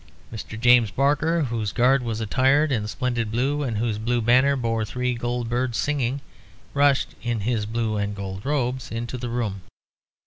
Mr. 0.33 0.59
James 0.59 0.89
Barker, 0.89 1.43
whose 1.43 1.71
guard 1.71 2.01
was 2.01 2.19
attired 2.19 2.71
in 2.71 2.85
a 2.85 2.87
splendid 2.87 3.31
blue, 3.31 3.61
and 3.61 3.77
whose 3.77 3.99
blue 3.99 4.19
banner 4.19 4.55
bore 4.55 4.83
three 4.83 5.13
gold 5.13 5.47
birds 5.47 5.77
singing, 5.77 6.21
rushed, 6.73 7.09
in 7.21 7.41
his 7.41 7.67
blue 7.67 7.97
and 7.97 8.15
gold 8.15 8.43
robes, 8.43 8.89
into 8.91 9.15
the 9.15 9.29
room. 9.29 9.61